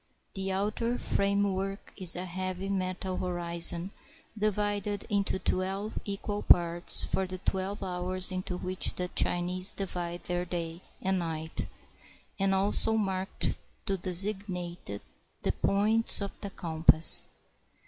The 0.33 0.51
outer 0.51 0.97
frame 0.97 1.53
work 1.53 1.93
is 1.95 2.15
a 2.15 2.25
heavy 2.25 2.69
metal 2.69 3.17
horizon, 3.17 3.91
divided 4.35 5.05
into 5.11 5.37
twelve 5.37 5.99
equal 6.05 6.41
parts 6.41 7.03
for 7.05 7.27
the 7.27 7.37
twelve 7.37 7.83
hours 7.83 8.31
into 8.31 8.57
which 8.57 8.95
the 8.95 9.09
Chinese 9.09 9.73
divide 9.73 10.23
their 10.23 10.43
day 10.43 10.81
and 11.03 11.19
night, 11.19 11.67
and 12.39 12.55
also 12.55 12.93
marked 12.93 13.57
to 13.85 13.95
designate 13.97 14.99
the 15.43 15.51
points 15.51 16.19
of 16.19 16.41
the 16.41 16.49
compass. 16.49 17.27